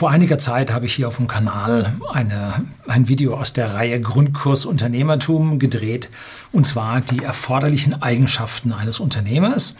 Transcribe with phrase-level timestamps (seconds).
[0.00, 4.00] Vor einiger Zeit habe ich hier auf dem Kanal eine, ein Video aus der Reihe
[4.00, 6.08] Grundkurs Unternehmertum gedreht,
[6.52, 9.76] und zwar die erforderlichen Eigenschaften eines Unternehmers.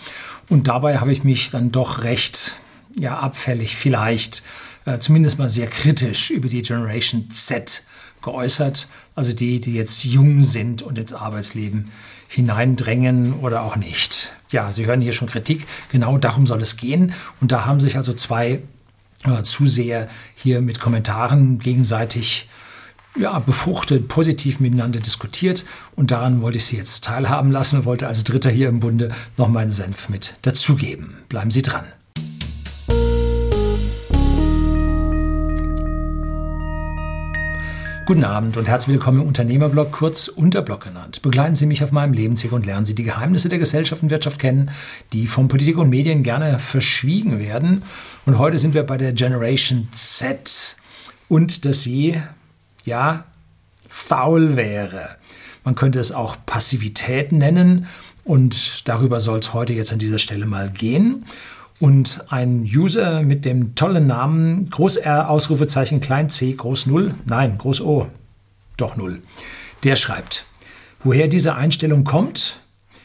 [0.50, 2.56] Und dabei habe ich mich dann doch recht
[2.94, 4.42] ja, abfällig vielleicht,
[4.84, 7.84] äh, zumindest mal sehr kritisch über die Generation Z
[8.20, 11.90] geäußert, also die, die jetzt jung sind und ins Arbeitsleben
[12.28, 14.34] hineindrängen oder auch nicht.
[14.50, 17.14] Ja, Sie hören hier schon Kritik, genau darum soll es gehen.
[17.40, 18.60] Und da haben sich also zwei
[19.24, 22.48] äh, Zuseher hier mit Kommentaren gegenseitig
[23.18, 25.64] ja, befruchtet, positiv miteinander diskutiert.
[25.96, 29.10] Und daran wollte ich Sie jetzt teilhaben lassen und wollte als Dritter hier im Bunde
[29.36, 31.18] noch meinen Senf mit dazugeben.
[31.28, 31.84] Bleiben Sie dran.
[38.10, 41.22] Guten Abend und herzlich willkommen im Unternehmerblog, kurz Unterblog genannt.
[41.22, 44.40] Begleiten Sie mich auf meinem Lebensweg und lernen Sie die Geheimnisse der Gesellschaft und Wirtschaft
[44.40, 44.72] kennen,
[45.12, 47.84] die von Politik und Medien gerne verschwiegen werden.
[48.26, 50.74] Und heute sind wir bei der Generation Z
[51.28, 52.20] und dass sie,
[52.84, 53.26] ja,
[53.88, 55.10] faul wäre.
[55.62, 57.86] Man könnte es auch Passivität nennen
[58.24, 61.24] und darüber soll es heute jetzt an dieser Stelle mal gehen.
[61.80, 67.56] Und ein User mit dem tollen Namen Groß R, Ausrufezeichen, Klein c, Groß 0, nein,
[67.56, 68.06] Groß O,
[68.76, 69.22] doch 0,
[69.82, 70.44] der schreibt,
[71.02, 72.60] woher diese Einstellung kommt,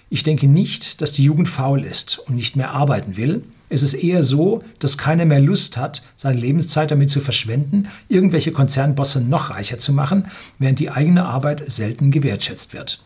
[0.09, 3.43] ich denke nicht, dass die Jugend faul ist und nicht mehr arbeiten will.
[3.69, 8.51] Es ist eher so, dass keiner mehr Lust hat, seine Lebenszeit damit zu verschwenden, irgendwelche
[8.51, 10.27] Konzernbosse noch reicher zu machen,
[10.59, 13.01] während die eigene Arbeit selten gewertschätzt wird.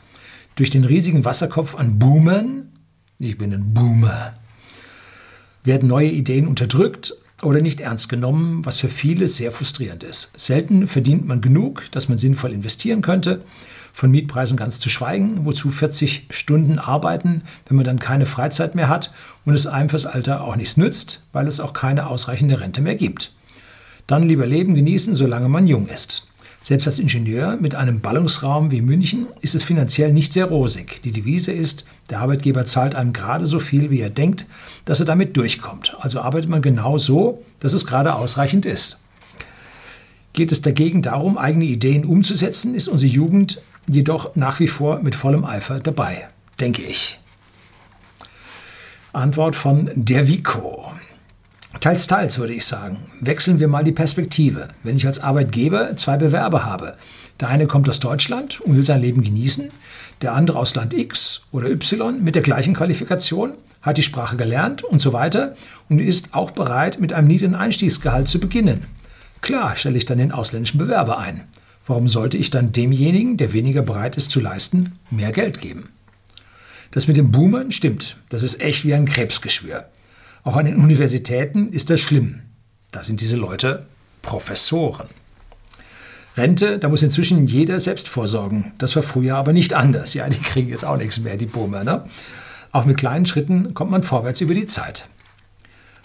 [0.56, 2.70] Durch den riesigen Wasserkopf an Boomern,
[3.20, 4.34] ich bin ein Boomer,
[5.70, 10.32] werden neue Ideen unterdrückt oder nicht ernst genommen, was für viele sehr frustrierend ist.
[10.36, 13.44] Selten verdient man genug, dass man sinnvoll investieren könnte,
[13.94, 18.90] von Mietpreisen ganz zu schweigen, wozu 40 Stunden arbeiten, wenn man dann keine Freizeit mehr
[18.90, 19.14] hat
[19.46, 22.96] und es einem fürs Alter auch nichts nützt, weil es auch keine ausreichende Rente mehr
[22.96, 23.32] gibt.
[24.08, 26.29] Dann lieber Leben genießen, solange man jung ist.
[26.62, 31.02] Selbst als Ingenieur mit einem Ballungsraum wie München ist es finanziell nicht sehr rosig.
[31.04, 34.46] Die Devise ist, der Arbeitgeber zahlt einem gerade so viel, wie er denkt,
[34.84, 35.96] dass er damit durchkommt.
[36.00, 38.98] Also arbeitet man genau so, dass es gerade ausreichend ist.
[40.34, 45.16] Geht es dagegen darum, eigene Ideen umzusetzen, ist unsere Jugend jedoch nach wie vor mit
[45.16, 46.28] vollem Eifer dabei,
[46.60, 47.20] denke ich.
[49.14, 50.92] Antwort von der Vico.
[51.80, 52.98] Teils, teils würde ich sagen.
[53.22, 54.68] Wechseln wir mal die Perspektive.
[54.84, 56.98] Wenn ich als Arbeitgeber zwei Bewerber habe,
[57.40, 59.72] der eine kommt aus Deutschland und will sein Leben genießen,
[60.22, 64.84] der andere aus Land X oder Y mit der gleichen Qualifikation, hat die Sprache gelernt
[64.84, 65.56] und so weiter
[65.88, 68.86] und ist auch bereit, mit einem niedrigen Einstiegsgehalt zu beginnen.
[69.40, 71.46] Klar stelle ich dann den ausländischen Bewerber ein.
[71.88, 75.88] Warum sollte ich dann demjenigen, der weniger bereit ist zu leisten, mehr Geld geben?
[76.92, 78.18] Das mit dem Boomern stimmt.
[78.28, 79.86] Das ist echt wie ein Krebsgeschwür.
[80.44, 82.42] Auch an den Universitäten ist das schlimm.
[82.92, 83.86] Da sind diese Leute
[84.22, 85.08] Professoren.
[86.38, 88.72] Rente, da muss inzwischen jeder selbst vorsorgen.
[88.78, 90.14] Das war früher aber nicht anders.
[90.14, 91.84] Ja, die kriegen jetzt auch nichts mehr, die Boomer.
[91.84, 92.06] Ne?
[92.72, 95.08] Auch mit kleinen Schritten kommt man vorwärts über die Zeit.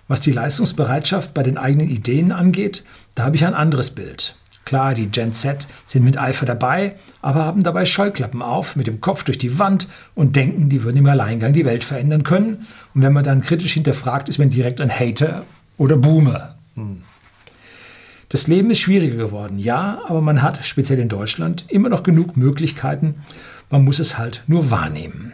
[0.08, 2.84] Was die Leistungsbereitschaft bei den eigenen Ideen angeht,
[3.14, 4.36] da habe ich ein anderes Bild.
[4.64, 9.00] Klar, die Gen Z sind mit Eifer dabei, aber haben dabei Scheuklappen auf, mit dem
[9.00, 12.66] Kopf durch die Wand und denken, die würden im Alleingang die Welt verändern können.
[12.94, 15.44] Und wenn man dann kritisch hinterfragt, ist man direkt ein Hater
[15.76, 16.56] oder Boomer.
[16.76, 17.02] Hm.
[18.30, 22.36] Das Leben ist schwieriger geworden, ja, aber man hat, speziell in Deutschland, immer noch genug
[22.36, 23.16] Möglichkeiten.
[23.70, 25.32] Man muss es halt nur wahrnehmen.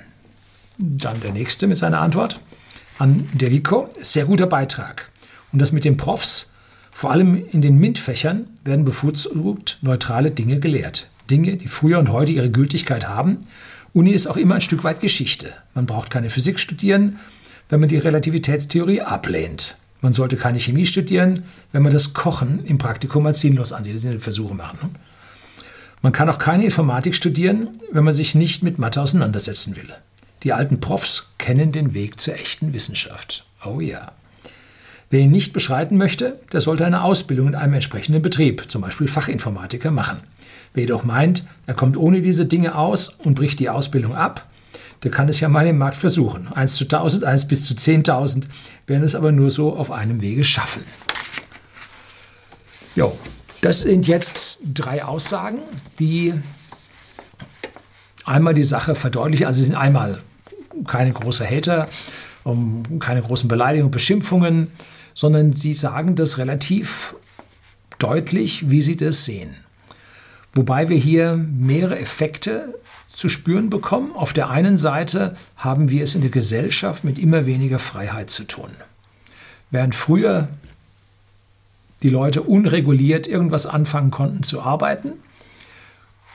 [0.77, 2.41] Dann der nächste mit seiner Antwort
[2.99, 3.89] an Devico.
[4.01, 5.11] Sehr guter Beitrag.
[5.53, 6.51] Und das mit den Profs,
[6.91, 11.09] vor allem in den MINT-Fächern werden bevorzugt neutrale Dinge gelehrt.
[11.31, 13.39] Dinge, die früher und heute ihre Gültigkeit haben.
[13.93, 15.53] Uni ist auch immer ein Stück weit Geschichte.
[15.75, 17.19] Man braucht keine Physik studieren,
[17.69, 19.77] wenn man die Relativitätstheorie ablehnt.
[20.01, 23.95] Man sollte keine Chemie studieren, wenn man das Kochen im Praktikum als sinnlos ansieht.
[23.95, 24.79] Das sind Versuche machen.
[24.83, 24.91] Ne?
[26.03, 29.89] Man kann auch keine Informatik studieren, wenn man sich nicht mit Mathe auseinandersetzen will.
[30.43, 33.45] Die alten Profs kennen den Weg zur echten Wissenschaft.
[33.65, 34.13] Oh ja.
[35.11, 39.09] Wer ihn nicht beschreiten möchte, der sollte eine Ausbildung in einem entsprechenden Betrieb, zum Beispiel
[39.09, 40.21] Fachinformatiker, machen.
[40.73, 44.47] Wer jedoch meint, er kommt ohne diese Dinge aus und bricht die Ausbildung ab,
[45.03, 46.47] der kann es ja mal im Markt versuchen.
[46.53, 48.45] 1 zu 1000, 1 bis zu 10.000
[48.87, 50.85] werden es aber nur so auf einem Wege schaffen.
[52.95, 53.19] Jo,
[53.63, 55.59] das sind jetzt drei Aussagen,
[55.99, 56.35] die
[58.25, 59.47] einmal die Sache verdeutlichen.
[59.47, 60.21] Also sie sind einmal
[60.87, 61.89] keine große Hater,
[63.01, 64.69] keine großen Beleidigungen, Beschimpfungen,
[65.21, 67.15] sondern sie sagen das relativ
[67.99, 69.55] deutlich, wie sie das sehen.
[70.55, 72.75] Wobei wir hier mehrere Effekte
[73.11, 74.17] zu spüren bekommen.
[74.17, 78.45] Auf der einen Seite haben wir es in der Gesellschaft mit immer weniger Freiheit zu
[78.45, 78.71] tun.
[79.71, 80.49] Während früher
[82.03, 85.13] die Leute unreguliert irgendwas anfangen konnten zu arbeiten,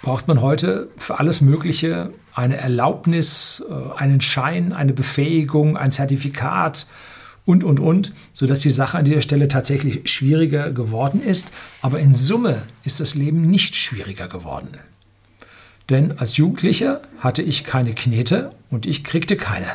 [0.03, 6.85] braucht man heute für alles Mögliche eine Erlaubnis, äh, einen Schein, eine Befähigung, ein Zertifikat
[7.45, 11.51] und, und, und, sodass die Sache an dieser Stelle tatsächlich schwieriger geworden ist.
[11.81, 14.69] Aber in Summe ist das Leben nicht schwieriger geworden.
[15.89, 19.67] Denn als Jugendlicher hatte ich keine Knete und ich kriegte keine.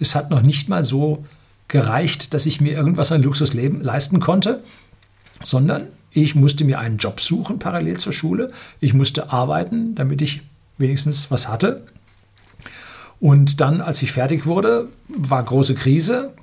[0.00, 1.24] Es hat noch nicht mal so
[1.68, 4.62] gereicht, dass ich mir irgendwas an Luxusleben leisten konnte,
[5.42, 8.52] sondern ich musste mir einen Job suchen parallel zur Schule.
[8.80, 10.42] Ich musste arbeiten, damit ich
[10.78, 11.84] wenigstens was hatte.
[13.24, 16.34] Und dann, als ich fertig wurde, war große Krise,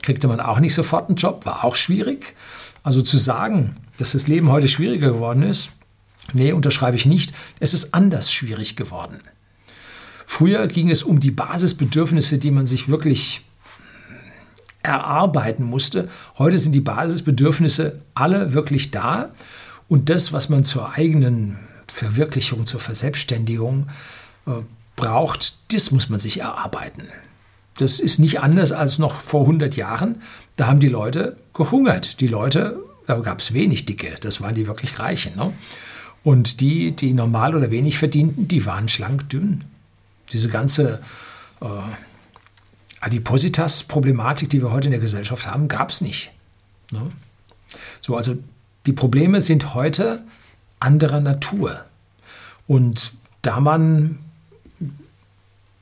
[0.00, 2.34] kriegte man auch nicht sofort einen Job, war auch schwierig.
[2.82, 5.68] Also zu sagen, dass das Leben heute schwieriger geworden ist,
[6.32, 7.34] nee, unterschreibe ich nicht.
[7.58, 9.20] Es ist anders schwierig geworden.
[10.24, 13.44] Früher ging es um die Basisbedürfnisse, die man sich wirklich
[14.82, 16.08] erarbeiten musste.
[16.38, 19.28] Heute sind die Basisbedürfnisse alle wirklich da
[19.88, 23.88] und das, was man zur eigenen Verwirklichung, zur Verselbstständigung
[24.46, 24.52] äh,
[25.00, 27.08] braucht, das muss man sich erarbeiten.
[27.78, 30.20] Das ist nicht anders als noch vor 100 Jahren.
[30.56, 32.20] Da haben die Leute gehungert.
[32.20, 35.36] Die Leute, da gab es wenig Dicke, das waren die wirklich Reichen.
[35.36, 35.54] Ne?
[36.22, 39.64] Und die, die normal oder wenig verdienten, die waren schlank dünn.
[40.32, 41.00] Diese ganze
[41.62, 41.66] äh,
[43.00, 46.32] Adipositas-Problematik, die wir heute in der Gesellschaft haben, gab es nicht.
[46.92, 47.00] Ne?
[48.02, 48.36] So, also
[48.84, 50.22] die Probleme sind heute
[50.78, 51.84] anderer Natur.
[52.66, 54.18] Und da man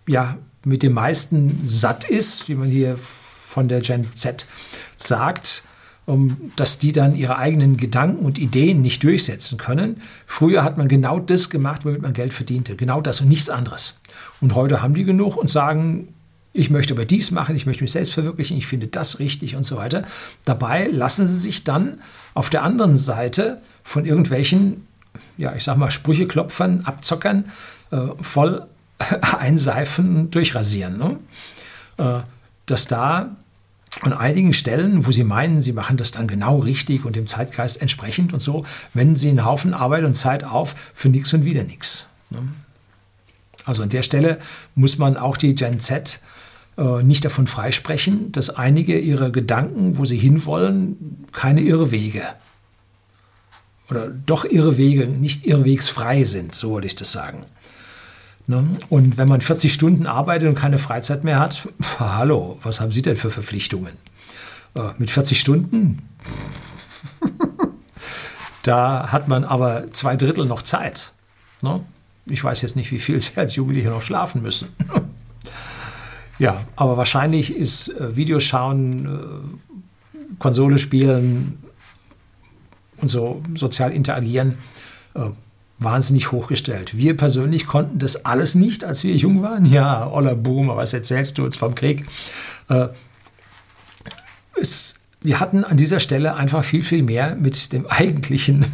[0.08, 4.46] ja mit dem meisten satt ist, wie man hier von der Gen Z
[4.96, 5.62] sagt,
[6.05, 10.00] um, dass die dann ihre eigenen Gedanken und Ideen nicht durchsetzen können.
[10.26, 12.76] Früher hat man genau das gemacht, womit man Geld verdiente.
[12.76, 14.00] Genau das und nichts anderes.
[14.40, 16.14] Und heute haben die genug und sagen,
[16.55, 19.64] ich möchte aber dies machen, ich möchte mich selbst verwirklichen, ich finde das richtig und
[19.64, 20.02] so weiter.
[20.44, 22.00] Dabei lassen sie sich dann
[22.32, 24.87] auf der anderen Seite von irgendwelchen,
[25.37, 27.44] ja, ich sag mal, Sprücheklopfern, Abzockern
[27.90, 28.66] äh, voll
[29.38, 30.98] einseifen, durchrasieren.
[30.98, 31.18] Ne?
[31.98, 32.20] Äh,
[32.66, 33.36] dass da
[34.02, 37.80] an einigen Stellen, wo sie meinen, sie machen das dann genau richtig und dem Zeitgeist
[37.80, 38.64] entsprechend und so,
[38.94, 42.06] wenden sie einen Haufen Arbeit und Zeit auf für nichts und wieder nichts.
[42.30, 42.42] Ne?
[43.64, 44.38] Also an der Stelle
[44.74, 46.20] muss man auch die Gen Z
[46.76, 52.22] äh, nicht davon freisprechen, dass einige ihrer Gedanken, wo sie hinwollen, keine Irrwege
[53.90, 57.44] oder doch Irrwege, nicht irrwegsfrei sind, so würde ich das sagen.
[58.48, 58.66] Ne?
[58.88, 61.68] Und wenn man 40 Stunden arbeitet und keine Freizeit mehr hat,
[61.98, 63.92] hallo, was haben Sie denn für Verpflichtungen?
[64.74, 66.08] Äh, mit 40 Stunden?
[68.62, 71.12] da hat man aber zwei Drittel noch Zeit.
[71.60, 71.84] Ne?
[72.24, 74.68] Ich weiß jetzt nicht, wie viel Sie als Jugendliche noch schlafen müssen.
[76.38, 81.62] ja, aber wahrscheinlich ist äh, Videoschauen, äh, Konsole spielen
[82.96, 84.56] und so sozial interagieren
[85.12, 85.28] äh,
[85.78, 86.96] wahnsinnig hochgestellt.
[86.96, 89.64] Wir persönlich konnten das alles nicht, als wir jung waren.
[89.64, 92.04] Ja, Oller Boomer, was erzählst du uns vom Krieg?
[92.69, 92.88] Äh,
[94.60, 98.66] es, wir hatten an dieser Stelle einfach viel, viel mehr mit dem eigentlichen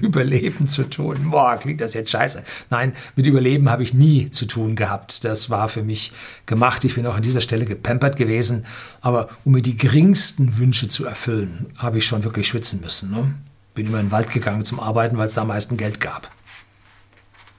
[0.00, 1.30] Überleben zu tun.
[1.30, 2.42] Boah, klingt das jetzt scheiße.
[2.70, 5.24] Nein, mit Überleben habe ich nie zu tun gehabt.
[5.24, 6.12] Das war für mich
[6.46, 6.84] gemacht.
[6.84, 8.66] Ich bin auch an dieser Stelle gepampert gewesen.
[9.00, 13.12] Aber um mir die geringsten Wünsche zu erfüllen, habe ich schon wirklich schwitzen müssen.
[13.12, 13.34] Ne?
[13.74, 16.30] Bin immer in den Wald gegangen zum Arbeiten, weil es da am meisten Geld gab.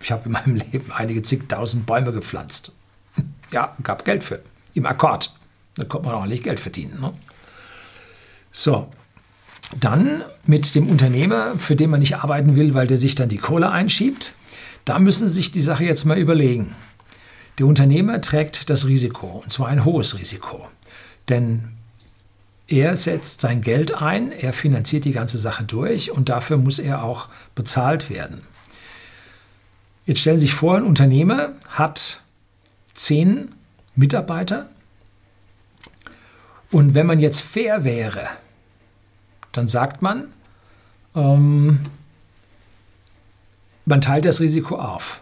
[0.02, 2.72] Ich habe in meinem Leben einige zigtausend Bäume gepflanzt.
[3.52, 4.44] Ja, gab Geld für.
[4.76, 5.34] Im Akkord.
[5.74, 7.02] Da konnte man ordentlich Geld verdienen.
[7.02, 7.14] Ne?
[8.52, 8.92] So,
[9.80, 13.38] dann mit dem Unternehmer, für den man nicht arbeiten will, weil der sich dann die
[13.38, 14.34] Kohle einschiebt.
[14.86, 16.76] Da müssen Sie sich die Sache jetzt mal überlegen.
[17.58, 20.68] Der Unternehmer trägt das Risiko, und zwar ein hohes Risiko.
[21.28, 21.70] Denn
[22.68, 27.04] er setzt sein Geld ein, er finanziert die ganze Sache durch und dafür muss er
[27.04, 28.42] auch bezahlt werden.
[30.10, 32.22] Jetzt stellen Sie sich vor, ein Unternehmer hat
[32.96, 33.52] zehn
[33.96, 34.68] Mitarbeiter.
[36.72, 38.28] Und wenn man jetzt fair wäre,
[39.52, 40.34] dann sagt man,
[41.14, 41.82] ähm,
[43.86, 45.22] man teilt das Risiko auf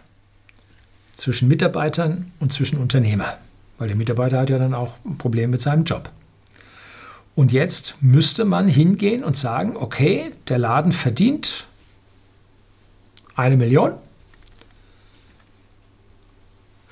[1.14, 3.36] zwischen Mitarbeitern und zwischen Unternehmer,
[3.76, 6.08] weil der Mitarbeiter hat ja dann auch ein Problem mit seinem Job.
[7.34, 11.66] Und jetzt müsste man hingehen und sagen, okay, der Laden verdient
[13.36, 13.92] eine Million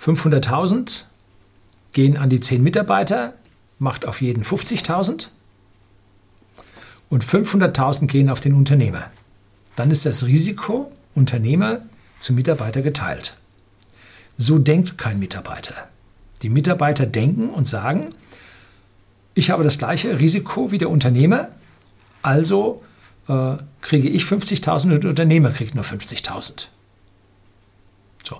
[0.06, 1.04] 500.000
[1.92, 3.34] gehen an die 10 Mitarbeiter,
[3.78, 5.28] macht auf jeden 50.000
[7.08, 9.10] und 500.000 gehen auf den Unternehmer.
[9.74, 11.80] Dann ist das Risiko Unternehmer
[12.18, 13.36] zu Mitarbeiter geteilt.
[14.36, 15.88] So denkt kein Mitarbeiter.
[16.42, 18.14] Die Mitarbeiter denken und sagen,
[19.34, 21.48] ich habe das gleiche Risiko wie der Unternehmer,
[22.22, 22.82] Also
[23.28, 26.68] äh, kriege ich 50.000 und der Unternehmer kriegt nur 50.000.
[28.24, 28.36] So,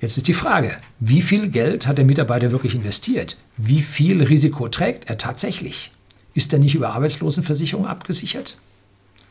[0.00, 3.36] jetzt ist die Frage, wie viel Geld hat der Mitarbeiter wirklich investiert?
[3.56, 5.92] Wie viel Risiko trägt er tatsächlich?
[6.34, 8.58] Ist er nicht über Arbeitslosenversicherung abgesichert?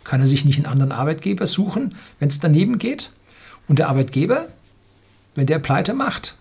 [0.04, 3.12] Kann er sich nicht einen anderen Arbeitgeber suchen, wenn es daneben geht?
[3.68, 4.48] Und der Arbeitgeber,
[5.36, 6.36] wenn der Pleite macht,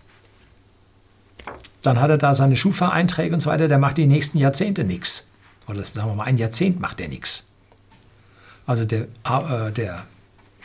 [1.81, 5.31] dann hat er da seine Schufa-Einträge und so weiter, der macht die nächsten Jahrzehnte nichts.
[5.67, 7.47] Oder sagen wir mal, ein Jahrzehnt macht er nichts.
[8.65, 10.05] Also der, äh, der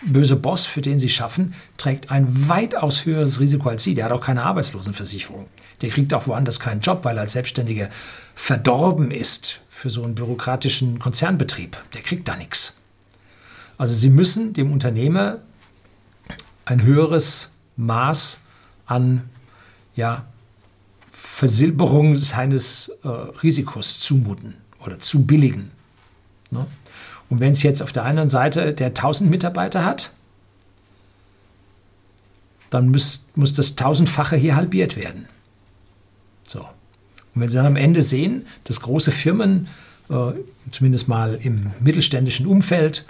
[0.04, 3.94] böse Boss, für den sie schaffen, trägt ein weitaus höheres Risiko als sie.
[3.94, 5.46] Der hat auch keine Arbeitslosenversicherung.
[5.80, 7.88] Der kriegt auch woanders keinen Job, weil er als Selbstständiger
[8.34, 11.76] verdorben ist für so einen bürokratischen Konzernbetrieb.
[11.94, 12.78] Der kriegt da nichts.
[13.78, 15.38] Also sie müssen dem Unternehmer
[16.64, 18.40] ein höheres Maß
[18.86, 19.28] an
[19.96, 20.24] ja,
[21.10, 25.70] Versilberung seines äh, Risikos zumuten oder zu billigen.
[26.50, 26.66] Ne?
[27.32, 30.10] Und wenn es jetzt auf der anderen Seite der 1000 Mitarbeiter hat,
[32.68, 35.26] dann muss, muss das tausendfache hier halbiert werden.
[36.46, 36.60] So.
[36.60, 39.68] Und wenn Sie dann am Ende sehen, dass große Firmen,
[40.10, 40.32] äh,
[40.72, 43.06] zumindest mal im mittelständischen Umfeld,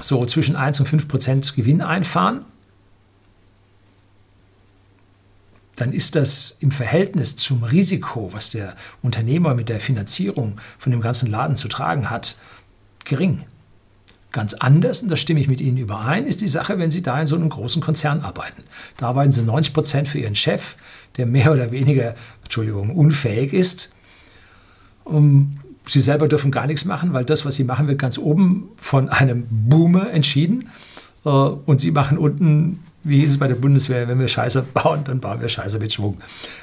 [0.00, 2.44] so zwischen 1 und 5 Prozent Gewinn einfahren,
[5.76, 11.00] dann ist das im Verhältnis zum Risiko, was der Unternehmer mit der Finanzierung von dem
[11.00, 12.34] ganzen Laden zu tragen hat,
[13.06, 13.42] gering.
[14.32, 17.18] Ganz anders, und da stimme ich mit Ihnen überein, ist die Sache, wenn Sie da
[17.18, 18.64] in so einem großen Konzern arbeiten.
[18.98, 20.76] Da arbeiten Sie 90 Prozent für Ihren Chef,
[21.16, 23.92] der mehr oder weniger, Entschuldigung, unfähig ist.
[25.04, 25.58] Um,
[25.88, 29.08] Sie selber dürfen gar nichts machen, weil das, was Sie machen, wird ganz oben von
[29.08, 30.68] einem Boomer entschieden.
[31.24, 35.04] Äh, und Sie machen unten wie hieß es bei der Bundeswehr, wenn wir Scheiße bauen,
[35.04, 36.18] dann bauen wir Scheiße mit Schwung.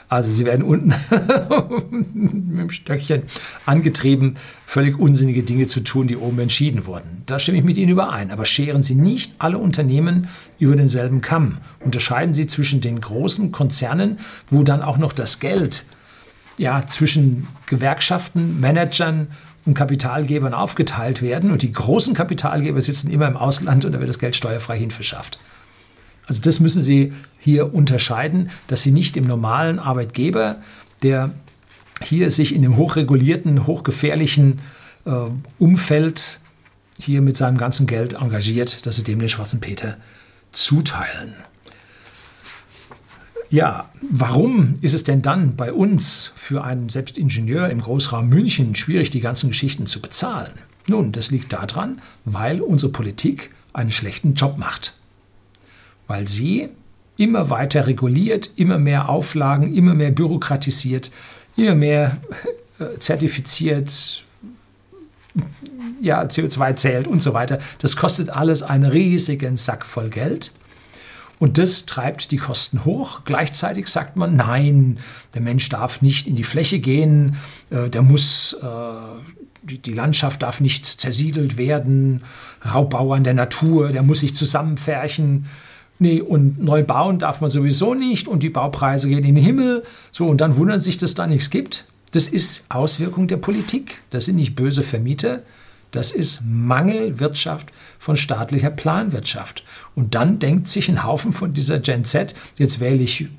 [0.10, 0.90] Also sie werden unten
[1.92, 3.24] mit dem Stöckchen
[3.66, 4.36] angetrieben,
[4.66, 7.24] völlig unsinnige Dinge zu tun, die oben entschieden wurden.
[7.26, 8.30] Da stimme ich mit Ihnen überein.
[8.30, 10.28] Aber scheren Sie nicht alle Unternehmen
[10.60, 11.60] über denselben Kamm.
[11.80, 14.18] Unterscheiden Sie zwischen den großen Konzernen,
[14.50, 15.86] wo dann auch noch das Geld
[16.58, 19.28] ja, zwischen Gewerkschaften, Managern
[19.66, 21.52] und Kapitalgebern aufgeteilt werden.
[21.52, 25.40] Und die großen Kapitalgeber sitzen immer im Ausland und da wird das Geld steuerfrei hinverschafft.
[26.28, 30.58] Also das müssen Sie hier unterscheiden, dass Sie nicht im normalen Arbeitgeber,
[31.02, 31.32] der
[32.02, 34.62] hier sich in dem hochregulierten, hochgefährlichen
[35.06, 35.12] äh,
[35.60, 36.40] Umfeld
[36.98, 39.98] hier mit seinem ganzen Geld engagiert, dass Sie dem den schwarzen Peter
[40.52, 41.34] zuteilen.
[43.50, 49.12] Ja, warum ist es denn dann bei uns für einen Selbstingenieur im Großraum München schwierig,
[49.12, 50.54] die ganzen Geschichten zu bezahlen?
[50.88, 54.94] Nun, das liegt daran, weil unsere Politik einen schlechten Job macht
[56.08, 56.70] weil sie
[57.18, 61.12] immer weiter reguliert, immer mehr Auflagen, immer mehr bürokratisiert,
[61.56, 62.18] immer mehr
[62.80, 64.24] äh, zertifiziert,
[66.02, 67.60] ja, CO2 zählt und so weiter.
[67.80, 70.52] Das kostet alles einen riesigen Sack voll Geld.
[71.40, 73.22] Und das treibt die Kosten hoch.
[73.26, 75.00] Gleichzeitig sagt man, nein,
[75.34, 77.36] der Mensch darf nicht in die Fläche gehen,
[77.70, 78.68] äh, der muss, äh,
[79.64, 82.24] die Landschaft darf nicht zersiedelt werden,
[82.74, 85.46] Raubbau an der Natur, der muss sich zusammenfärchen.
[86.04, 89.86] Nee, und neu bauen darf man sowieso nicht und die Baupreise gehen in den Himmel.
[90.12, 91.86] So, und dann wundern sich, dass da nichts gibt.
[92.12, 94.02] Das ist Auswirkung der Politik.
[94.10, 95.44] Das sind nicht böse Vermieter.
[95.92, 97.70] Das ist Mangelwirtschaft
[98.00, 99.64] von staatlicher Planwirtschaft.
[99.96, 103.30] Und dann denkt sich ein Haufen von dieser Gen Z, jetzt wähle ich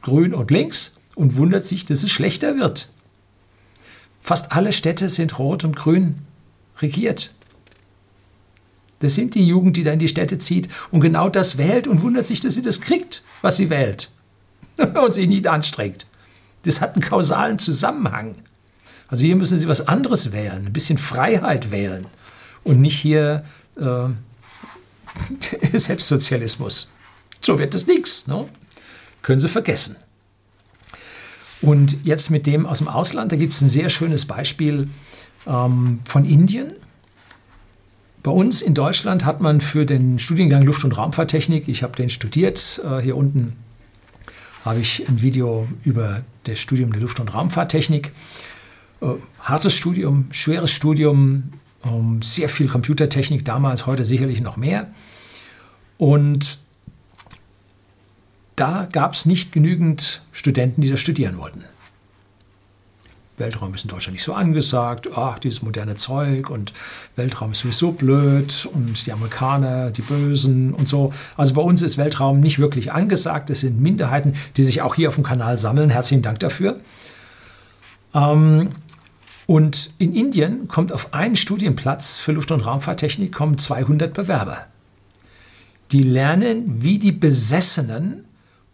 [0.00, 2.88] grün und links und wundert sich, dass es schlechter wird.
[4.22, 6.20] Fast alle Städte sind rot und grün
[6.80, 7.34] regiert.
[9.00, 12.02] Das sind die Jugend, die da in die Städte zieht und genau das wählt und
[12.02, 14.10] wundert sich, dass sie das kriegt, was sie wählt.
[15.04, 16.06] und sich nicht anstrengt.
[16.64, 18.36] Das hat einen kausalen Zusammenhang.
[19.08, 22.06] Also hier müssen Sie was anderes wählen, ein bisschen Freiheit wählen
[22.64, 23.44] und nicht hier
[23.76, 24.08] äh,
[25.78, 26.88] Selbstsozialismus.
[27.40, 28.26] So wird das nichts.
[28.26, 28.48] Ne?
[29.22, 29.96] Können Sie vergessen.
[31.60, 34.88] Und jetzt mit dem aus dem Ausland, da gibt es ein sehr schönes Beispiel
[35.46, 36.74] ähm, von Indien.
[38.24, 42.08] Bei uns in Deutschland hat man für den Studiengang Luft- und Raumfahrttechnik, ich habe den
[42.08, 43.52] studiert, äh, hier unten
[44.64, 48.12] habe ich ein Video über das Studium der Luft- und Raumfahrttechnik.
[49.02, 49.08] Äh,
[49.40, 51.52] hartes Studium, schweres Studium,
[51.84, 54.86] ähm, sehr viel Computertechnik damals, heute sicherlich noch mehr.
[55.98, 56.60] Und
[58.56, 61.62] da gab es nicht genügend Studenten, die das studieren wollten.
[63.36, 66.72] Weltraum ist in Deutschland nicht so angesagt, ach, dieses moderne Zeug und
[67.16, 71.12] Weltraum ist sowieso blöd und die Amerikaner, die Bösen und so.
[71.36, 73.50] Also bei uns ist Weltraum nicht wirklich angesagt.
[73.50, 75.90] Es sind Minderheiten, die sich auch hier auf dem Kanal sammeln.
[75.90, 76.80] Herzlichen Dank dafür.
[78.14, 78.70] Ähm,
[79.46, 84.66] Und in Indien kommt auf einen Studienplatz für Luft- und Raumfahrttechnik kommen 200 Bewerber.
[85.92, 88.24] Die lernen wie die Besessenen,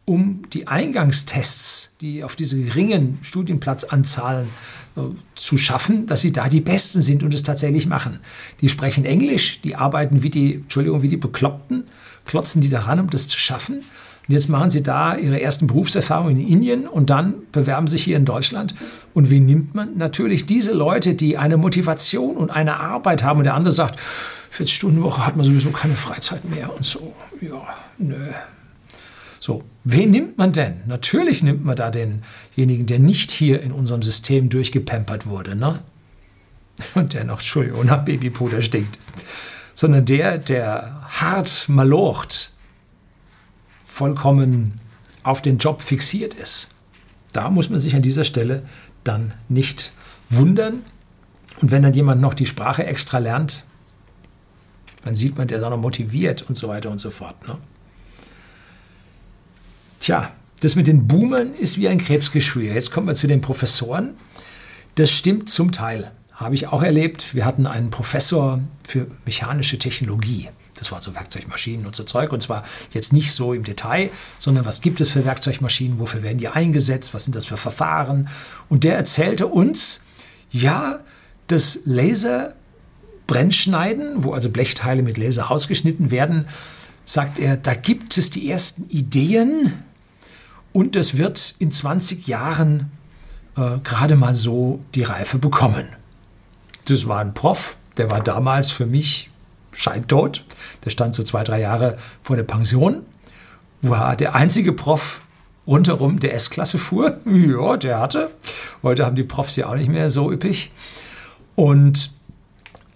[0.05, 4.49] um die Eingangstests, die auf diese geringen Studienplatzanzahlen
[4.97, 5.01] äh,
[5.37, 8.19] zu schaffen, dass sie da die Besten sind und es tatsächlich machen.
[8.61, 11.85] Die sprechen Englisch, die arbeiten wie die, Entschuldigung, wie die Bekloppten,
[12.27, 13.83] klotzen die daran, um das zu schaffen.
[14.29, 18.17] Und jetzt machen sie da ihre ersten Berufserfahrungen in Indien und dann bewerben sich hier
[18.17, 18.75] in Deutschland.
[19.15, 19.97] Und wie nimmt man?
[19.97, 23.39] Natürlich diese Leute, die eine Motivation und eine Arbeit haben.
[23.39, 23.99] Und der andere sagt,
[24.51, 27.13] 40 Stunden Woche hat man sowieso keine Freizeit mehr und so.
[27.41, 28.17] Ja, nö.
[29.41, 30.83] So, wen nimmt man denn?
[30.87, 35.81] Natürlich nimmt man da denjenigen, der nicht hier in unserem System durchgepampert wurde, ne?
[36.95, 38.99] Und der noch, Entschuldigung, nach Babypuder stinkt.
[39.75, 42.53] Sondern der, der hart malocht,
[43.87, 44.79] vollkommen
[45.23, 46.69] auf den Job fixiert ist.
[47.33, 48.63] Da muss man sich an dieser Stelle
[49.05, 49.93] dann nicht
[50.29, 50.83] wundern.
[51.61, 53.65] Und wenn dann jemand noch die Sprache extra lernt,
[55.03, 57.47] dann sieht man, der ist auch noch motiviert und so weiter und so fort.
[57.49, 57.57] Ne?
[60.01, 62.73] Tja, das mit den Boomern ist wie ein Krebsgeschwür.
[62.73, 64.15] Jetzt kommen wir zu den Professoren.
[64.95, 66.11] Das stimmt zum Teil.
[66.33, 67.35] Habe ich auch erlebt.
[67.35, 70.49] Wir hatten einen Professor für mechanische Technologie.
[70.75, 72.33] Das waren so Werkzeugmaschinen und so Zeug.
[72.33, 76.39] Und zwar jetzt nicht so im Detail, sondern was gibt es für Werkzeugmaschinen, wofür werden
[76.39, 78.31] die eingesetzt, was sind das für Verfahren.
[78.71, 80.01] Und der erzählte uns,
[80.51, 81.01] ja,
[81.47, 86.49] das Laserbrennschneiden, wo also Blechteile mit Laser ausgeschnitten werden,
[87.05, 89.75] sagt er, da gibt es die ersten Ideen
[90.73, 92.91] und das wird in 20 Jahren
[93.57, 95.89] äh, gerade mal so die Reife bekommen.
[96.87, 99.31] Das war ein Prof, der war damals für mich
[99.73, 100.45] scheintot.
[100.85, 103.03] Der stand so zwei, drei Jahre vor der Pension.
[103.83, 105.23] War der einzige Prof
[105.67, 107.21] rundherum, der S-Klasse fuhr.
[107.27, 108.31] Ja, der hatte.
[108.83, 110.73] Heute haben die Profs ja auch nicht mehr so üppig.
[111.55, 112.11] Und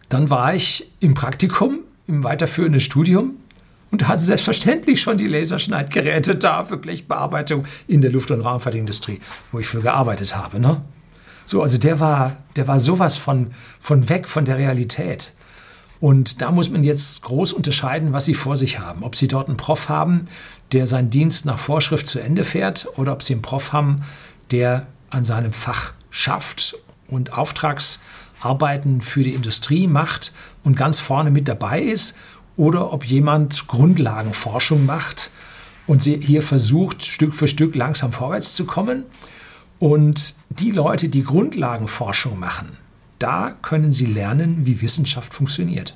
[0.09, 3.37] dann war ich im Praktikum, im weiterführenden Studium
[3.91, 9.21] und hatte selbstverständlich schon die Laserschneidgeräte da für Blechbearbeitung in der Luft- und Raumfahrtindustrie,
[9.53, 10.59] wo ich für gearbeitet habe.
[10.59, 10.81] Ne?
[11.47, 15.35] So, also der war, der war sowas von, von weg von der Realität.
[16.01, 19.05] Und da muss man jetzt groß unterscheiden, was Sie vor sich haben.
[19.05, 20.27] Ob Sie dort einen Prof haben,
[20.73, 24.03] der seinen Dienst nach Vorschrift zu Ende fährt, oder ob Sie einen Prof haben,
[24.51, 26.77] der an seinem Fach schafft
[27.09, 32.17] und Auftragsarbeiten für die Industrie macht und ganz vorne mit dabei ist,
[32.57, 35.31] oder ob jemand Grundlagenforschung macht
[35.87, 39.05] und hier versucht, Stück für Stück langsam vorwärts zu kommen.
[39.79, 42.79] Und die Leute, die Grundlagenforschung machen,
[43.19, 45.95] da können Sie lernen, wie Wissenschaft funktioniert.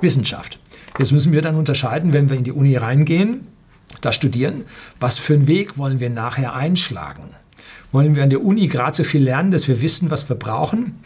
[0.00, 0.58] Wissenschaft.
[0.98, 3.46] Jetzt müssen wir dann unterscheiden, wenn wir in die Uni reingehen,
[4.00, 4.64] da studieren,
[5.00, 7.30] was für einen Weg wollen wir nachher einschlagen.
[7.92, 10.98] Wollen wir an der Uni gerade so viel lernen, dass wir wissen, was wir brauchen?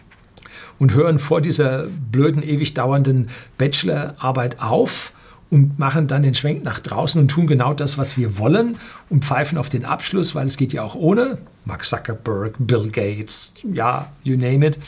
[0.79, 5.13] Und hören vor dieser blöden, ewig dauernden Bachelorarbeit auf
[5.51, 8.77] und machen dann den Schwenk nach draußen und tun genau das, was wir wollen
[9.09, 11.39] und pfeifen auf den Abschluss, weil es geht ja auch ohne.
[11.65, 14.79] Mark Zuckerberg, Bill Gates, ja, you name it.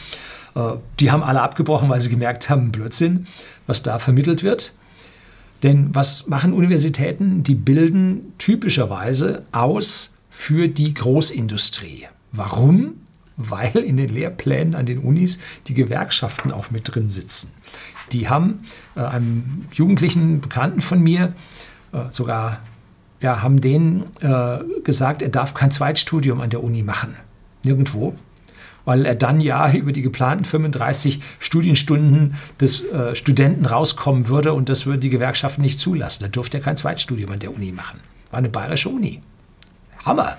[0.54, 3.26] Äh, die haben alle abgebrochen, weil sie gemerkt haben, Blödsinn,
[3.66, 4.72] was da vermittelt wird.
[5.62, 7.42] Denn was machen Universitäten?
[7.42, 12.06] Die bilden typischerweise aus für die Großindustrie.
[12.30, 12.94] Warum?
[13.38, 17.52] Weil in den Lehrplänen an den Unis die Gewerkschaften auch mit drin sitzen.
[18.12, 18.60] Die haben
[18.96, 21.34] äh, einem jugendlichen Bekannten von mir
[21.92, 22.60] äh, sogar
[23.20, 27.16] ja, haben denen äh, gesagt, er darf kein Zweitstudium an der Uni machen.
[27.64, 28.14] Nirgendwo.
[28.84, 34.68] Weil er dann ja über die geplanten 35 Studienstunden des äh, Studenten rauskommen würde und
[34.68, 36.24] das würden die Gewerkschaften nicht zulassen.
[36.24, 38.00] Da durfte er kein Zweitstudium an der Uni machen.
[38.30, 39.20] War eine bayerische Uni.
[40.06, 40.38] Hammer.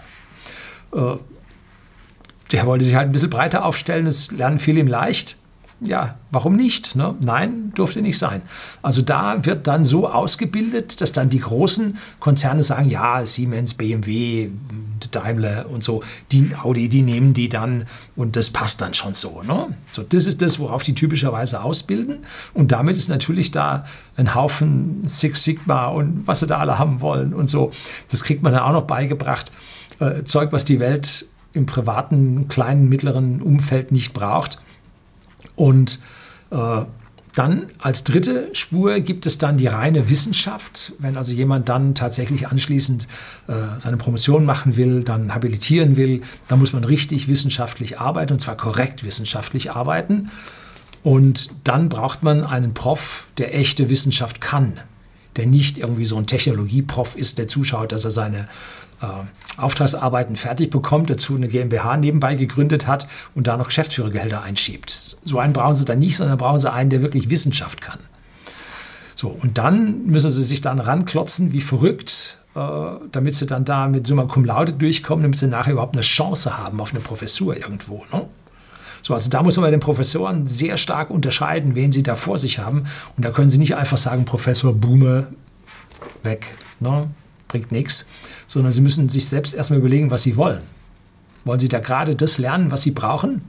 [2.51, 5.37] Der wollte sich halt ein bisschen breiter aufstellen, das Lernen fiel ihm leicht
[5.81, 6.95] ja, warum nicht?
[6.95, 7.15] Ne?
[7.21, 8.41] Nein, durfte nicht sein.
[8.81, 14.49] Also da wird dann so ausgebildet, dass dann die großen Konzerne sagen, ja, Siemens, BMW,
[15.11, 17.85] Daimler und so, die Audi, die nehmen die dann
[18.17, 19.41] und das passt dann schon so.
[19.43, 19.73] Ne?
[19.91, 22.19] So, das ist das, worauf die typischerweise ausbilden.
[22.53, 23.85] Und damit ist natürlich da
[24.17, 27.71] ein Haufen Six Sigma und was sie da alle haben wollen und so.
[28.09, 29.51] Das kriegt man dann auch noch beigebracht.
[29.99, 34.61] Äh, Zeug, was die Welt im privaten, kleinen, mittleren Umfeld nicht braucht.
[35.55, 35.99] Und
[36.51, 36.81] äh,
[37.35, 40.93] dann als dritte Spur gibt es dann die reine Wissenschaft.
[40.99, 43.07] Wenn also jemand dann tatsächlich anschließend
[43.47, 48.39] äh, seine Promotion machen will, dann habilitieren will, dann muss man richtig wissenschaftlich arbeiten und
[48.39, 50.31] zwar korrekt wissenschaftlich arbeiten.
[51.03, 54.79] Und dann braucht man einen Prof, der echte Wissenschaft kann,
[55.37, 58.49] der nicht irgendwie so ein Technologieprof ist, der zuschaut, dass er seine
[59.01, 64.89] äh, Auftragsarbeiten fertig bekommt, dazu eine GmbH nebenbei gegründet hat und da noch Geschäftsführergehälter einschiebt.
[64.89, 67.99] So einen brauchen Sie dann nicht, sondern brauchen Sie einen, der wirklich Wissenschaft kann.
[69.15, 72.59] So, und dann müssen Sie sich dann ranklotzen wie verrückt, äh,
[73.11, 76.57] damit Sie dann da mit Summa Cum Laude durchkommen, damit Sie nachher überhaupt eine Chance
[76.57, 78.05] haben auf eine Professur irgendwo.
[78.13, 78.25] Ne?
[79.01, 82.37] So, also da muss man bei den Professoren sehr stark unterscheiden, wen Sie da vor
[82.37, 82.85] sich haben.
[83.15, 85.27] Und da können Sie nicht einfach sagen, Professor Boomer,
[86.23, 87.09] weg, ne?
[87.49, 88.07] Bringt nichts,
[88.47, 90.61] sondern Sie müssen sich selbst erstmal überlegen, was Sie wollen.
[91.43, 93.41] Wollen Sie da gerade das lernen, was Sie brauchen?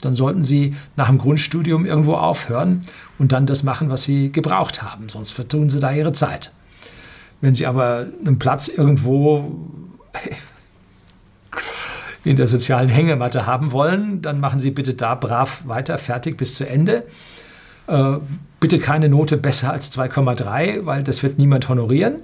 [0.00, 2.84] Dann sollten Sie nach dem Grundstudium irgendwo aufhören
[3.18, 6.52] und dann das machen, was Sie gebraucht haben, sonst vertun Sie da Ihre Zeit.
[7.42, 9.58] Wenn Sie aber einen Platz irgendwo
[12.24, 16.54] in der sozialen Hängematte haben wollen, dann machen Sie bitte da brav weiter, fertig bis
[16.54, 17.04] zu Ende.
[17.86, 18.16] Äh,
[18.60, 22.16] bitte keine Note besser als 2,3, weil das wird niemand honorieren,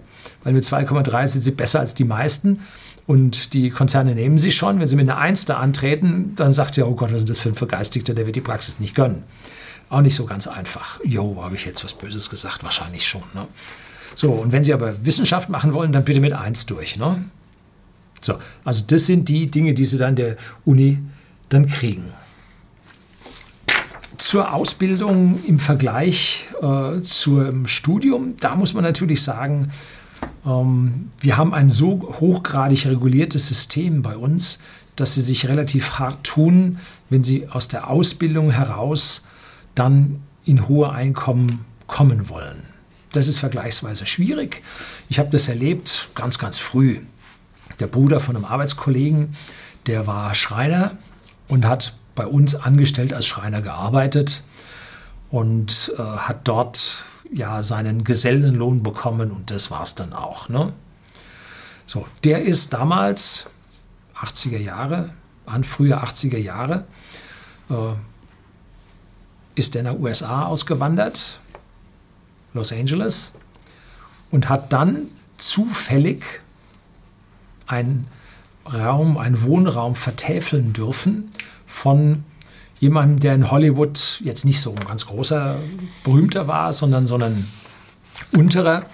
[0.46, 2.60] weil mit 2,3 sind Sie besser als die meisten.
[3.08, 4.78] Und die Konzerne nehmen Sie schon.
[4.78, 7.40] Wenn Sie mit einer 1 da antreten, dann sagt Sie, oh Gott, was ist das
[7.40, 9.24] für ein Vergeistigter, der wird die Praxis nicht gönnen.
[9.88, 11.00] Auch nicht so ganz einfach.
[11.04, 12.62] Jo, habe ich jetzt was Böses gesagt?
[12.62, 13.24] Wahrscheinlich schon.
[13.34, 13.48] Ne?
[14.14, 16.96] So, und wenn Sie aber Wissenschaft machen wollen, dann bitte mit 1 durch.
[16.96, 17.24] Ne?
[18.20, 20.98] So, also das sind die Dinge, die Sie dann der Uni
[21.48, 22.04] dann kriegen.
[24.16, 29.72] Zur Ausbildung im Vergleich äh, zum Studium, da muss man natürlich sagen,
[30.46, 34.60] wir haben ein so hochgradig reguliertes System bei uns,
[34.94, 36.78] dass sie sich relativ hart tun,
[37.10, 39.24] wenn sie aus der Ausbildung heraus
[39.74, 42.62] dann in hohe Einkommen kommen wollen.
[43.12, 44.62] Das ist vergleichsweise schwierig.
[45.08, 47.00] Ich habe das erlebt ganz, ganz früh.
[47.80, 49.34] Der Bruder von einem Arbeitskollegen,
[49.86, 50.96] der war Schreiner
[51.48, 54.44] und hat bei uns angestellt als Schreiner gearbeitet
[55.30, 60.48] und äh, hat dort ja seinen Gesellenlohn bekommen und das war es dann auch.
[60.48, 60.72] Ne?
[61.86, 63.48] So, der ist damals
[64.16, 65.10] 80er Jahre,
[65.44, 66.84] an frühe 80er Jahre,
[67.70, 67.74] äh,
[69.54, 71.40] ist er nach USA ausgewandert,
[72.54, 73.32] Los Angeles,
[74.30, 76.24] und hat dann zufällig
[77.66, 78.06] einen
[78.66, 81.32] Raum, einen Wohnraum vertäfeln dürfen
[81.66, 82.24] von
[82.80, 85.56] jemandem, der in Hollywood jetzt nicht so ein ganz großer,
[86.04, 87.50] berühmter war, sondern so ein
[88.32, 88.84] unterer,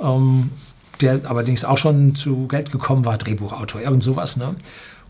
[0.00, 0.50] ähm,
[1.00, 4.36] der allerdings auch schon zu Geld gekommen war, Drehbuchautor, irgend sowas.
[4.36, 4.54] Ne?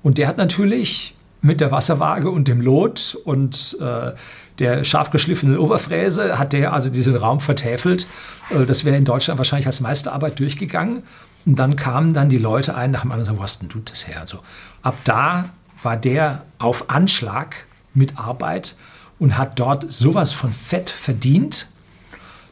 [0.02, 4.12] Und der hat natürlich mit der Wasserwaage und dem Lot und äh,
[4.58, 8.06] der scharf geschliffenen Oberfräse hat der also diesen Raum vertäfelt.
[8.50, 11.04] Äh, das wäre in Deutschland wahrscheinlich als Meisterarbeit durchgegangen.
[11.46, 13.68] Und dann kamen dann die Leute ein nach dem anderen und sagten, wo hast denn
[13.68, 14.20] du das her?
[14.20, 14.40] Also
[14.82, 15.50] ab da
[15.82, 17.67] war der auf Anschlag
[17.98, 18.76] mit Arbeit
[19.18, 21.68] und hat dort sowas von Fett verdient,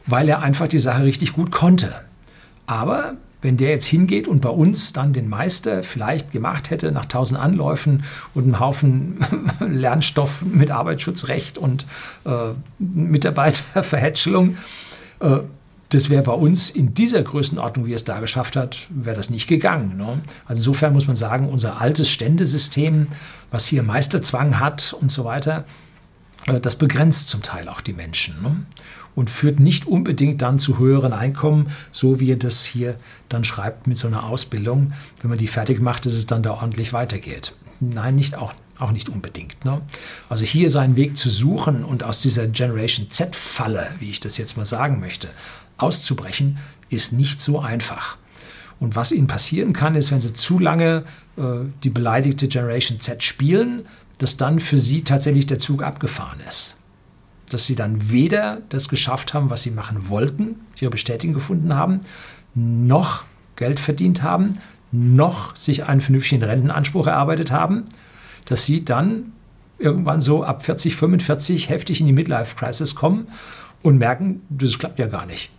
[0.05, 1.93] weil er einfach die Sache richtig gut konnte.
[2.65, 7.05] Aber wenn der jetzt hingeht und bei uns dann den Meister vielleicht gemacht hätte nach
[7.05, 9.19] tausend Anläufen und einem Haufen
[9.59, 11.85] Lernstoff mit Arbeitsschutzrecht und
[12.25, 14.57] äh, Mitarbeiterverhätschelung,
[15.19, 15.39] äh,
[15.89, 19.29] das wäre bei uns in dieser Größenordnung, wie er es da geschafft hat, wäre das
[19.29, 19.97] nicht gegangen.
[19.97, 20.21] Ne?
[20.45, 23.07] Also insofern muss man sagen, unser altes Ständesystem,
[23.51, 25.63] was hier Meisterzwang hat und so weiter,
[26.45, 28.65] äh, das begrenzt zum Teil auch die Menschen ne?
[29.15, 32.97] und führt nicht unbedingt dann zu höheren Einkommen, so wie er das hier
[33.29, 34.91] dann schreibt mit so einer Ausbildung.
[35.21, 37.53] Wenn man die fertig macht, dass es dann da ordentlich weitergeht.
[37.79, 39.65] Nein, nicht auch, auch nicht unbedingt.
[39.65, 39.81] Ne?
[40.29, 44.57] Also hier seinen Weg zu suchen und aus dieser Generation Z-Falle, wie ich das jetzt
[44.57, 45.29] mal sagen möchte,
[45.77, 46.57] auszubrechen,
[46.89, 48.17] ist nicht so einfach.
[48.79, 51.03] Und was ihnen passieren kann, ist, wenn sie zu lange
[51.37, 51.41] äh,
[51.83, 53.85] die beleidigte Generation Z spielen,
[54.19, 56.77] dass dann für sie tatsächlich der Zug abgefahren ist.
[57.49, 62.01] Dass sie dann weder das geschafft haben, was sie machen wollten, ihre Bestätigung gefunden haben,
[62.53, 63.23] noch
[63.55, 64.57] Geld verdient haben,
[64.91, 67.85] noch sich einen vernünftigen Rentenanspruch erarbeitet haben,
[68.47, 69.33] dass sie dann
[69.79, 73.27] irgendwann so ab 40, 45 heftig in die Midlife-Crisis kommen
[73.83, 75.51] und merken, das klappt ja gar nicht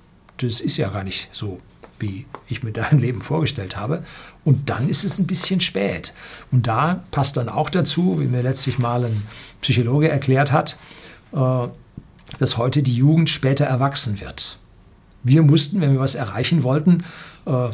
[0.42, 1.59] das ist ja gar nicht so,
[1.98, 4.03] wie ich mir dein Leben vorgestellt habe.
[4.44, 6.12] Und dann ist es ein bisschen spät.
[6.51, 9.27] Und da passt dann auch dazu, wie mir letztlich mal ein
[9.61, 10.79] Psychologe erklärt hat,
[11.33, 11.68] äh,
[12.38, 14.59] dass heute die Jugend später erwachsen wird.
[15.24, 17.05] Wir mussten, wenn wir was erreichen wollten,
[17.46, 17.68] äh,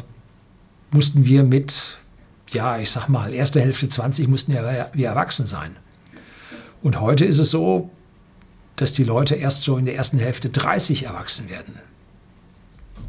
[0.91, 1.97] mussten wir mit,
[2.49, 5.75] ja, ich sag mal, erste Hälfte 20 mussten ja wir erwachsen sein.
[6.81, 7.89] Und heute ist es so,
[8.75, 11.79] dass die Leute erst so in der ersten Hälfte 30 erwachsen werden.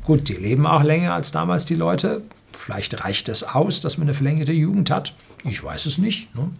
[0.04, 2.22] Gut, die leben auch länger als damals die Leute.
[2.52, 5.14] Vielleicht reicht es aus, dass man eine verlängerte Jugend hat.
[5.44, 6.34] Ich weiß es nicht.
[6.34, 6.50] Ne?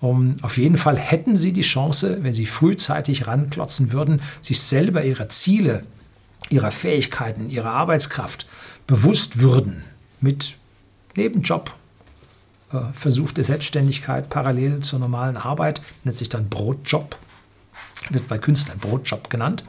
[0.00, 5.04] Um, auf jeden Fall hätten sie die Chance, wenn sie frühzeitig ranklotzen würden, sich selber
[5.04, 5.84] ihrer Ziele,
[6.50, 8.46] ihrer Fähigkeiten, ihrer Arbeitskraft
[8.86, 9.84] bewusst würden,
[10.20, 10.56] mit
[11.16, 11.72] Nebenjob,
[12.72, 17.16] äh, versuchte Selbstständigkeit parallel zur normalen Arbeit, nennt sich dann Brotjob,
[18.10, 19.64] wird bei Künstlern Brotjob genannt,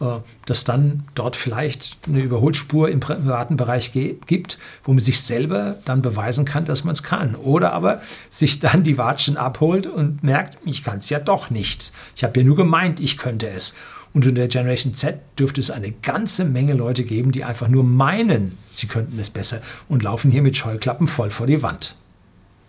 [0.00, 5.78] äh, dass dann dort vielleicht eine Überholspur im privaten Bereich gibt, wo man sich selber
[5.84, 7.36] dann beweisen kann, dass man es kann.
[7.36, 8.00] Oder aber
[8.30, 11.92] sich dann die Watschen abholt und merkt, ich kann es ja doch nicht.
[12.16, 13.74] Ich habe ja nur gemeint, ich könnte es.
[14.12, 17.84] Und in der Generation Z dürfte es eine ganze Menge Leute geben, die einfach nur
[17.84, 21.96] meinen, sie könnten es besser und laufen hier mit Scheuklappen voll vor die Wand.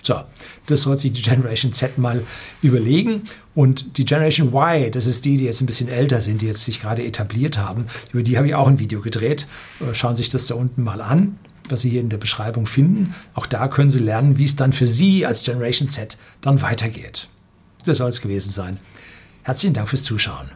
[0.06, 0.22] So,
[0.66, 2.24] das soll sich die Generation Z mal
[2.62, 3.24] überlegen.
[3.56, 6.64] Und die Generation Y, das ist die, die jetzt ein bisschen älter sind, die jetzt
[6.64, 9.48] sich gerade etabliert haben, über die habe ich auch ein Video gedreht.
[9.80, 11.40] Äh, schauen Sie sich das da unten mal an,
[11.70, 13.16] was Sie hier in der Beschreibung finden.
[13.34, 17.30] Auch da können Sie lernen, wie es dann für Sie als Generation Z dann weitergeht.
[17.86, 18.78] Das soll es gewesen sein.
[19.44, 20.52] Herzlichen Dank fürs Zuschauen.